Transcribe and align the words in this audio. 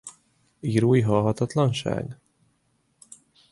Írói 0.59 1.01
halhatatlanság? 1.01 2.17